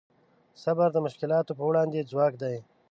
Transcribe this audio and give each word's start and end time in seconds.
صبر 0.63 0.89
د 0.93 0.97
مشکلاتو 1.05 1.51
په 1.57 1.63
وړاندې 1.69 2.07
ځواک 2.11 2.33
دی. 2.43 2.55